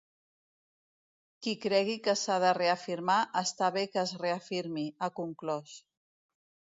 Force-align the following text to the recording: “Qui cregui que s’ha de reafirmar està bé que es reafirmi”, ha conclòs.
“Qui 1.47 1.51
cregui 1.65 1.97
que 2.07 2.15
s’ha 2.21 2.37
de 2.43 2.53
reafirmar 2.57 3.17
està 3.41 3.69
bé 3.75 3.83
que 3.97 4.01
es 4.05 4.15
reafirmi”, 4.23 4.87
ha 5.01 5.11
conclòs. 5.21 5.77